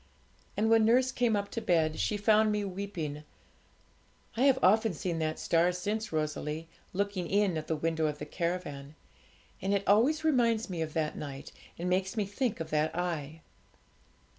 [0.57, 3.23] And when nurse came up to bed, she found me weeping.
[4.35, 8.25] I have often seen that star since, Rosalie, looking in at the window of the
[8.25, 8.95] caravan;
[9.61, 13.41] and it always reminds me of that night, and makes me think of that Eye.